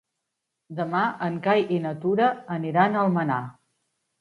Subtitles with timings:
[0.77, 3.41] Demà en Cai i na Tura aniran a Almenar.